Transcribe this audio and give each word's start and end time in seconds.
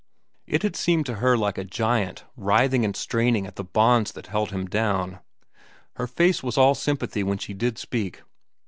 It 0.47 0.63
had 0.63 0.75
seemed 0.75 1.05
to 1.05 1.17
her 1.17 1.37
like 1.37 1.59
a 1.59 1.63
giant 1.63 2.23
writhing 2.35 2.83
and 2.83 2.95
straining 2.95 3.45
at 3.45 3.55
the 3.55 3.63
bonds 3.63 4.11
that 4.13 4.25
held 4.25 4.49
him 4.49 4.65
down. 4.65 5.19
Her 5.97 6.07
face 6.07 6.41
was 6.41 6.57
all 6.57 6.73
sympathy 6.73 7.21
when 7.21 7.37
she 7.37 7.53
did 7.53 7.77
speak. 7.77 8.23